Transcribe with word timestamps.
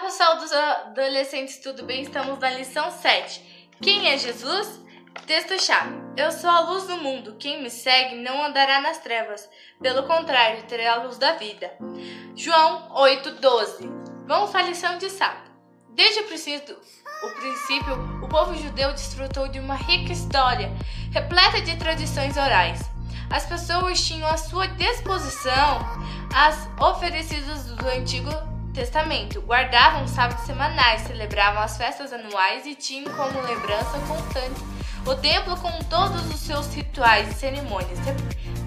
pessoal 0.00 0.36
dos 0.36 0.52
adolescentes, 0.52 1.58
tudo 1.58 1.82
bem? 1.82 2.02
Estamos 2.02 2.38
na 2.38 2.50
lição 2.50 2.90
7. 2.90 3.68
Quem 3.82 4.08
é 4.08 4.16
Jesus? 4.16 4.80
Texto-chave. 5.26 5.94
Eu 6.16 6.30
sou 6.30 6.48
a 6.48 6.60
luz 6.60 6.86
do 6.86 6.96
mundo. 6.98 7.36
Quem 7.38 7.62
me 7.62 7.70
segue 7.70 8.16
não 8.16 8.44
andará 8.44 8.80
nas 8.80 8.98
trevas. 8.98 9.48
Pelo 9.80 10.04
contrário, 10.04 10.62
terá 10.64 10.94
a 10.94 11.02
luz 11.02 11.18
da 11.18 11.32
vida. 11.32 11.72
João 12.36 12.88
8:12. 12.94 13.88
Vamos 14.26 14.54
a 14.54 14.62
lição 14.62 14.98
de 14.98 15.10
sábado. 15.10 15.50
Desde 15.90 16.20
o 16.20 16.24
princípio, 16.24 16.78
o 17.24 17.40
princípio, 17.40 17.94
o 18.22 18.28
povo 18.28 18.54
judeu 18.54 18.92
desfrutou 18.92 19.48
de 19.48 19.58
uma 19.58 19.74
rica 19.74 20.12
história, 20.12 20.70
repleta 21.12 21.60
de 21.60 21.76
tradições 21.76 22.36
orais. 22.36 22.80
As 23.30 23.44
pessoas 23.46 24.00
tinham 24.00 24.28
à 24.28 24.36
sua 24.36 24.68
disposição 24.68 25.80
as 26.34 26.68
oferecidas 26.80 27.64
do 27.64 27.88
Antigo 27.88 28.30
Testamento, 28.78 29.40
guardavam 29.40 30.04
os 30.04 30.12
sábados 30.12 30.44
semanais, 30.44 31.00
celebravam 31.00 31.60
as 31.60 31.76
festas 31.76 32.12
anuais 32.12 32.64
e 32.64 32.76
tinham 32.76 33.12
como 33.16 33.40
lembrança 33.40 33.98
constante 34.06 34.60
o 35.04 35.16
templo 35.16 35.56
com 35.56 35.82
todos 35.90 36.24
os 36.32 36.38
seus 36.38 36.72
rituais 36.72 37.28
e 37.28 37.34
cerimônias, 37.34 37.98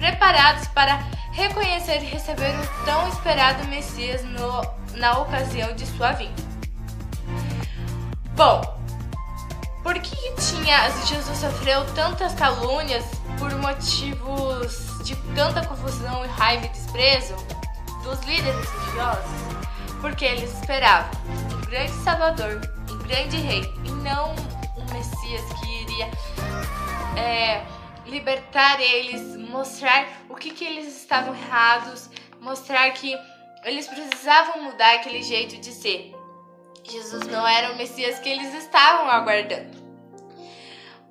preparados 0.00 0.66
para 0.66 0.96
reconhecer 1.30 2.02
e 2.02 2.06
receber 2.06 2.50
o 2.58 2.84
tão 2.84 3.08
esperado 3.08 3.68
Messias 3.68 4.24
no, 4.24 4.98
na 4.98 5.16
ocasião 5.16 5.72
de 5.76 5.86
sua 5.86 6.10
vinda. 6.10 6.42
Bom, 8.34 8.62
por 9.84 9.94
que 9.94 10.16
tinha 10.34 10.90
Jesus 11.06 11.38
sofreu 11.38 11.84
tantas 11.94 12.34
calúnias 12.34 13.04
por 13.38 13.54
motivos 13.54 15.04
de 15.04 15.14
tanta 15.36 15.64
confusão 15.64 16.24
e 16.24 16.28
raiva 16.30 16.66
e 16.66 16.68
desprezo 16.70 17.36
dos 18.02 18.18
líderes 18.22 18.68
religiosos? 18.72 19.60
Porque 20.00 20.24
eles 20.24 20.52
esperavam 20.54 21.10
um 21.54 21.60
grande 21.66 21.92
Salvador, 21.92 22.60
um 22.90 22.98
grande 22.98 23.36
Rei, 23.36 23.62
e 23.84 23.90
não 24.02 24.34
um 24.76 24.92
Messias 24.92 25.42
que 25.60 25.82
iria 25.82 26.10
é, 27.16 27.62
libertar 28.06 28.80
eles, 28.80 29.36
mostrar 29.36 30.06
o 30.28 30.34
que, 30.34 30.50
que 30.50 30.64
eles 30.64 30.86
estavam 30.96 31.34
errados, 31.34 32.10
mostrar 32.40 32.90
que 32.92 33.16
eles 33.64 33.86
precisavam 33.86 34.62
mudar 34.62 34.94
aquele 34.94 35.22
jeito 35.22 35.56
de 35.58 35.72
ser. 35.72 36.14
Jesus 36.82 37.26
não 37.26 37.46
era 37.46 37.72
o 37.72 37.76
Messias 37.76 38.18
que 38.18 38.28
eles 38.28 38.54
estavam 38.54 39.08
aguardando. 39.08 39.78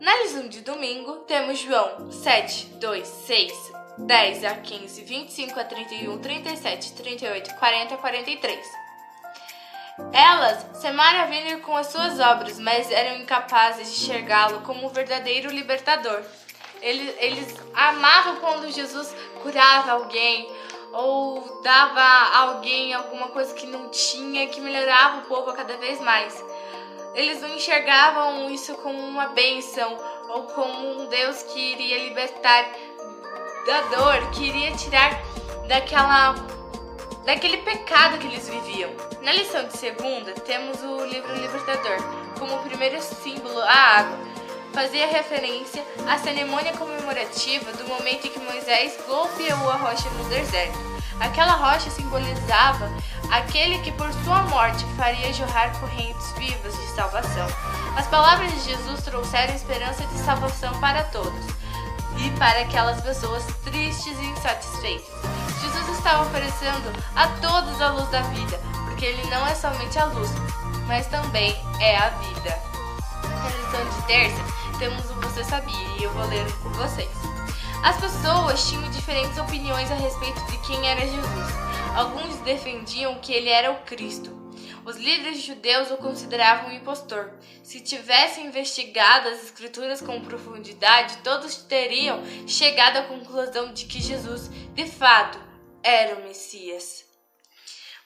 Na 0.00 0.14
lição 0.22 0.48
de 0.48 0.60
domingo, 0.60 1.16
temos 1.26 1.58
João 1.58 2.10
7, 2.12 2.66
2, 2.78 3.06
6, 3.06 3.72
10 3.98 4.44
a 4.44 4.54
15, 4.54 5.02
25 5.02 5.58
a 5.58 5.64
31, 5.64 6.18
37, 6.18 6.92
38, 6.92 7.54
40 7.54 7.96
43. 7.96 8.66
Elas 10.12 10.66
se 10.74 10.90
maravilham 10.92 11.60
com 11.60 11.74
as 11.74 11.86
suas 11.86 12.20
obras, 12.20 12.58
mas 12.58 12.90
eram 12.90 13.16
incapazes 13.22 13.88
de 13.94 14.04
enxergá-lo 14.04 14.60
como 14.60 14.86
um 14.86 14.90
verdadeiro 14.90 15.50
libertador. 15.50 16.22
Eles, 16.82 17.14
eles 17.18 17.54
amavam 17.74 18.36
quando 18.36 18.70
Jesus 18.70 19.14
curava 19.42 19.92
alguém 19.92 20.46
ou 20.92 21.62
dava 21.62 22.00
a 22.00 22.38
alguém 22.40 22.92
alguma 22.92 23.28
coisa 23.28 23.54
que 23.54 23.66
não 23.66 23.88
tinha, 23.88 24.46
que 24.48 24.60
melhorava 24.60 25.20
o 25.20 25.22
povo 25.22 25.54
cada 25.54 25.78
vez 25.78 25.98
mais. 26.00 26.44
Eles 27.14 27.40
não 27.40 27.48
enxergavam 27.54 28.50
isso 28.50 28.74
como 28.76 28.98
uma 28.98 29.28
bênção 29.28 29.96
ou 30.28 30.42
como 30.44 31.00
um 31.00 31.06
Deus 31.06 31.42
que 31.44 31.58
iria 31.58 32.04
libertar 32.04 32.66
da 33.66 33.80
dor, 33.82 34.30
que 34.30 34.44
iria 34.44 34.70
tirar 34.72 35.20
daquela 35.66 36.34
daquele 37.24 37.58
pecado 37.58 38.18
que 38.18 38.28
eles 38.28 38.48
viviam. 38.48 38.90
Na 39.20 39.32
lição 39.32 39.66
de 39.66 39.76
segunda, 39.76 40.32
temos 40.32 40.80
o 40.80 41.04
livro 41.04 41.34
Libertador, 41.34 41.98
como 42.38 42.62
primeiro 42.62 43.02
símbolo 43.02 43.60
a 43.60 43.98
água. 43.98 44.16
Fazia 44.72 45.08
referência 45.08 45.82
à 46.06 46.16
cerimônia 46.18 46.72
comemorativa 46.74 47.72
do 47.72 47.88
momento 47.88 48.26
em 48.26 48.30
que 48.30 48.38
Moisés 48.38 48.96
golpeou 49.08 49.70
a 49.70 49.74
rocha 49.74 50.08
no 50.10 50.24
deserto. 50.28 50.78
Aquela 51.18 51.52
rocha 51.52 51.90
simbolizava 51.90 52.88
aquele 53.32 53.78
que 53.78 53.90
por 53.92 54.12
sua 54.24 54.42
morte 54.42 54.84
faria 54.96 55.32
jorrar 55.32 55.72
correntes 55.80 56.30
vivas 56.38 56.76
de 56.78 56.86
salvação. 56.94 57.48
As 57.96 58.06
palavras 58.06 58.52
de 58.52 58.70
Jesus 58.70 59.02
trouxeram 59.02 59.54
esperança 59.54 60.04
de 60.06 60.18
salvação 60.18 60.78
para 60.78 61.02
todos 61.04 61.56
e 62.18 62.30
para 62.38 62.60
aquelas 62.60 63.00
pessoas 63.00 63.44
tristes 63.64 64.18
e 64.18 64.24
insatisfeitas. 64.24 65.06
Jesus 65.60 65.98
estava 65.98 66.22
oferecendo 66.22 66.92
a 67.14 67.28
todos 67.40 67.80
a 67.80 67.90
luz 67.90 68.08
da 68.10 68.22
vida, 68.22 68.58
porque 68.86 69.06
ele 69.06 69.24
não 69.30 69.46
é 69.46 69.54
somente 69.54 69.98
a 69.98 70.04
luz, 70.06 70.30
mas 70.86 71.06
também 71.06 71.56
é 71.80 71.96
a 71.96 72.08
vida. 72.10 72.58
Na 73.22 73.48
lição 73.48 73.84
de 73.88 74.06
terça, 74.06 74.42
temos 74.78 75.10
o 75.10 75.14
Você 75.20 75.44
Sabia 75.44 75.88
e 75.98 76.04
eu 76.04 76.12
vou 76.12 76.26
ler 76.26 76.50
com 76.62 76.70
vocês. 76.70 77.10
As 77.82 77.96
pessoas 77.98 78.68
tinham 78.68 78.90
diferentes 78.90 79.38
opiniões 79.38 79.90
a 79.90 79.94
respeito 79.94 80.44
de 80.46 80.58
quem 80.58 80.88
era 80.88 81.00
Jesus. 81.00 81.54
Alguns 81.94 82.36
defendiam 82.38 83.14
que 83.16 83.32
ele 83.32 83.48
era 83.48 83.72
o 83.72 83.76
Cristo, 83.82 84.35
os 84.86 84.96
líderes 84.96 85.42
judeus 85.42 85.90
o 85.90 85.96
consideravam 85.96 86.70
um 86.70 86.72
impostor. 86.72 87.32
Se 87.64 87.80
tivessem 87.80 88.46
investigado 88.46 89.28
as 89.28 89.42
escrituras 89.42 90.00
com 90.00 90.20
profundidade, 90.20 91.16
todos 91.24 91.56
teriam 91.56 92.22
chegado 92.46 92.98
à 92.98 93.02
conclusão 93.02 93.72
de 93.72 93.86
que 93.86 94.00
Jesus, 94.00 94.46
de 94.46 94.86
fato, 94.86 95.40
era 95.82 96.14
o 96.14 96.22
Messias. 96.22 97.04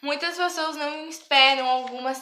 Muitas 0.00 0.38
pessoas 0.38 0.74
não 0.76 1.06
esperam 1.06 1.68
algumas 1.68 2.18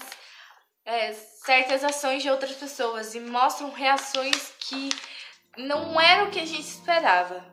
é, 0.85 1.13
certas 1.13 1.85
ações 1.85 2.25
de 2.25 2.29
outras 2.29 2.57
pessoas 2.57 3.15
e 3.15 3.21
mostram 3.21 3.71
reações 3.71 4.53
que 4.59 4.89
não 5.57 6.01
eram 6.01 6.27
o 6.27 6.31
que 6.33 6.41
a 6.41 6.45
gente 6.45 6.67
esperava. 6.67 7.47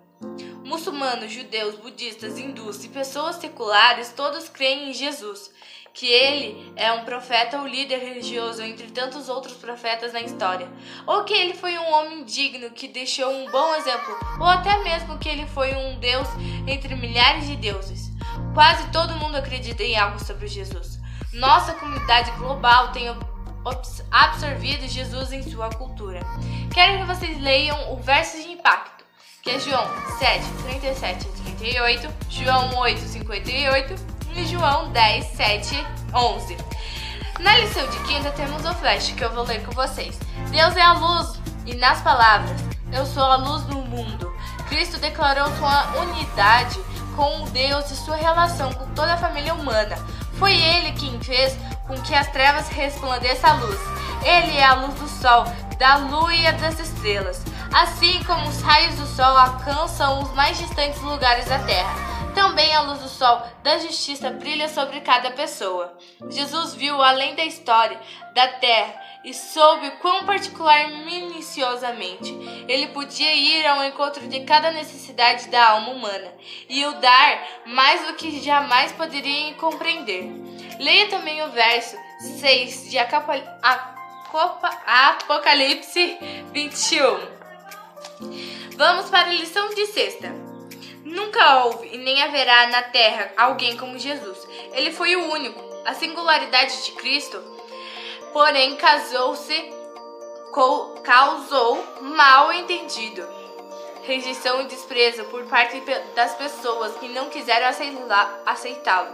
Muçulmanos, 0.64 1.32
judeus, 1.32 1.76
budistas, 1.76 2.40
hindus 2.40 2.84
e 2.84 2.90
pessoas 2.90 3.36
seculares 3.36 4.12
todos 4.14 4.50
creem 4.50 4.90
em 4.90 4.94
Jesus 4.94 5.52
que 5.96 6.06
ele 6.06 6.74
é 6.76 6.92
um 6.92 7.06
profeta 7.06 7.58
ou 7.58 7.66
líder 7.66 8.00
religioso 8.00 8.62
entre 8.62 8.92
tantos 8.92 9.30
outros 9.30 9.54
profetas 9.54 10.12
na 10.12 10.20
história, 10.20 10.68
ou 11.08 11.24
que 11.24 11.34
ele 11.34 11.54
foi 11.54 11.78
um 11.78 11.90
homem 11.94 12.26
digno 12.26 12.70
que 12.72 12.90
deixou 12.90 13.32
um 13.32 13.50
bom 13.50 13.74
exemplo, 13.76 14.14
ou 14.38 14.46
até 14.46 14.84
mesmo 14.84 15.18
que 15.18 15.30
ele 15.30 15.48
foi 15.48 15.74
um 15.74 15.98
deus 15.98 16.28
entre 16.68 16.94
milhares 16.96 17.48
de 17.48 17.56
deuses. 17.56 18.12
Quase 18.54 18.86
todo 18.90 19.16
mundo 19.16 19.38
acredita 19.38 19.84
em 19.84 19.98
algo 19.98 20.22
sobre 20.22 20.48
Jesus. 20.48 21.00
Nossa 21.32 21.74
comunidade 21.74 22.30
global 22.32 22.92
tem 22.92 23.08
absorvido 24.12 24.90
Jesus 24.90 25.32
em 25.32 25.44
sua 25.44 25.70
cultura. 25.70 26.20
Quero 26.74 26.98
que 26.98 27.06
vocês 27.06 27.42
leiam 27.42 27.94
o 27.94 27.98
verso 27.98 28.36
de 28.36 28.52
impacto, 28.52 29.06
que 29.42 29.50
é 29.50 29.60
João 29.60 29.88
7, 30.20 30.44
37 30.68 31.26
e 31.26 31.52
38, 31.54 32.14
João 32.30 32.80
8, 32.80 33.00
58 33.00 34.15
João 34.44 34.92
10, 34.92 35.26
7, 35.28 35.88
11. 36.14 36.58
Na 37.40 37.58
lição 37.58 37.88
de 37.88 37.98
quinta 38.00 38.32
temos 38.32 38.66
o 38.66 38.74
flash 38.76 39.12
que 39.12 39.24
eu 39.24 39.32
vou 39.32 39.44
ler 39.44 39.64
com 39.66 39.72
vocês. 39.72 40.20
Deus 40.52 40.76
é 40.76 40.82
a 40.82 40.94
luz 40.94 41.40
e 41.66 41.74
nas 41.76 42.02
palavras, 42.02 42.60
eu 42.92 43.06
sou 43.06 43.24
a 43.24 43.38
luz 43.38 43.64
do 43.64 43.78
mundo. 43.78 44.34
Cristo 44.68 44.98
declarou 45.00 45.48
sua 45.58 46.02
unidade 46.02 46.80
com 47.16 47.46
Deus 47.52 47.90
e 47.92 47.96
sua 47.96 48.18
relação 48.18 48.74
com 48.74 48.86
toda 48.94 49.14
a 49.14 49.18
família 49.18 49.54
humana. 49.54 49.96
Foi 50.38 50.54
ele 50.54 50.92
quem 50.94 51.20
fez 51.22 51.58
com 51.88 51.96
que 52.02 52.14
as 52.14 52.28
trevas 52.28 52.68
resplandeçam 52.68 53.52
a 53.52 53.54
luz. 53.54 53.80
Ele 54.22 54.58
é 54.58 54.66
a 54.66 54.74
luz 54.74 54.96
do 54.96 55.08
sol, 55.08 55.46
da 55.78 55.96
lua 55.96 56.36
e 56.36 56.52
das 56.54 56.80
estrelas. 56.80 57.42
Assim 57.74 58.22
como 58.24 58.48
os 58.48 58.62
raios 58.62 58.96
do 58.96 59.06
sol 59.06 59.38
alcançam 59.38 60.22
os 60.22 60.32
mais 60.34 60.58
distantes 60.58 61.02
lugares 61.02 61.46
da 61.46 61.60
terra 61.60 62.15
também 62.36 62.76
a 62.76 62.82
luz 62.82 63.00
do 63.00 63.08
sol 63.08 63.42
da 63.64 63.80
justiça 63.80 64.30
brilha 64.30 64.70
sobre 64.70 65.02
cada 65.02 65.32
pessoa. 65.32 65.98
Jesus 66.30 66.76
viu 66.76 67.02
além 67.02 67.34
da 67.34 67.44
história 67.44 68.00
da 68.36 68.48
terra 68.48 69.02
e 69.24 69.34
soube 69.34 69.90
quão 70.02 70.26
particular 70.26 70.90
minuciosamente 71.06 72.32
ele 72.68 72.88
podia 72.88 73.34
ir 73.34 73.66
ao 73.66 73.84
encontro 73.86 74.28
de 74.28 74.42
cada 74.42 74.70
necessidade 74.72 75.48
da 75.48 75.70
alma 75.70 75.90
humana 75.90 76.32
e 76.70 76.86
o 76.86 77.00
dar 77.00 77.44
mais 77.66 78.06
do 78.06 78.14
que 78.14 78.40
jamais 78.44 78.92
poderia 78.92 79.56
compreender. 79.56 80.30
Leia 80.80 81.10
também 81.10 81.42
o 81.42 81.50
verso 81.52 81.98
6 82.40 82.92
de 82.92 83.00
Apocalipse 84.88 86.18
21. 86.52 87.36
Vamos 88.78 89.10
para 89.10 89.30
a 89.30 89.34
lição 89.34 89.74
de 89.74 89.86
sexta. 89.88 90.55
Nunca 91.16 91.64
houve 91.64 91.88
e 91.94 91.98
nem 91.98 92.22
haverá 92.22 92.68
na 92.68 92.84
terra 92.84 93.32
alguém 93.38 93.78
como 93.78 93.98
Jesus. 93.98 94.46
Ele 94.74 94.92
foi 94.92 95.16
o 95.16 95.32
único. 95.32 95.64
A 95.86 95.94
singularidade 95.94 96.84
de 96.84 96.92
Cristo, 96.92 97.42
porém, 98.34 98.76
casou-se, 98.76 99.74
causou 101.04 101.82
mal 102.02 102.52
entendido, 102.52 103.26
rejeição 104.04 104.62
e 104.62 104.66
desprezo 104.66 105.24
por 105.26 105.46
parte 105.46 105.82
das 106.14 106.36
pessoas 106.36 106.96
que 106.98 107.08
não 107.08 107.30
quiseram 107.30 107.68
aceitá-lo. 108.46 109.14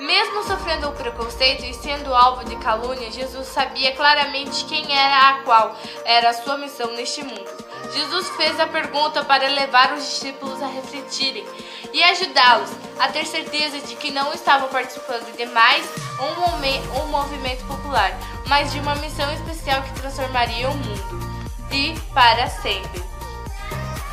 Mesmo 0.00 0.42
sofrendo 0.42 0.90
o 0.90 0.94
preconceito 0.94 1.64
e 1.64 1.72
sendo 1.72 2.14
alvo 2.14 2.44
de 2.44 2.56
calúnia, 2.56 3.10
Jesus 3.10 3.46
sabia 3.46 3.94
claramente 3.94 4.64
quem 4.66 4.84
era 4.94 5.28
a 5.28 5.42
qual 5.42 5.74
era 6.04 6.30
a 6.30 6.34
sua 6.34 6.58
missão 6.58 6.90
neste 6.92 7.22
mundo. 7.22 7.59
Jesus 7.92 8.28
fez 8.30 8.58
a 8.60 8.66
pergunta 8.66 9.24
para 9.24 9.48
levar 9.48 9.94
os 9.94 10.04
discípulos 10.04 10.62
a 10.62 10.66
refletirem 10.66 11.46
e 11.92 12.02
ajudá-los 12.04 12.70
a 12.98 13.08
ter 13.08 13.26
certeza 13.26 13.80
de 13.80 13.96
que 13.96 14.10
não 14.10 14.32
estavam 14.32 14.68
participando 14.68 15.34
de 15.36 15.46
mais 15.46 15.84
um, 16.20 17.06
movimento 17.06 17.64
popular, 17.66 18.16
mas 18.46 18.72
de 18.72 18.78
uma 18.78 18.94
missão 18.96 19.32
especial 19.32 19.82
que 19.82 20.00
transformaria 20.00 20.68
o 20.68 20.76
mundo 20.76 21.30
e 21.70 21.98
para 22.12 22.48
sempre. 22.48 23.02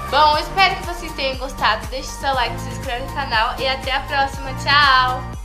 Bom, 0.10 0.38
espero 0.38 0.76
que 0.78 0.88
vocês 0.88 1.12
tenham 1.14 1.38
gostado. 1.38 1.86
Deixe 1.88 2.08
seu 2.08 2.34
like, 2.34 2.58
se 2.62 2.70
inscreva 2.70 3.06
no 3.06 3.14
canal 3.14 3.56
e 3.60 3.68
até 3.68 3.92
a 3.92 4.00
próxima. 4.02 4.54
Tchau! 4.64 5.37